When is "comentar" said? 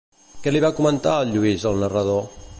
0.79-1.13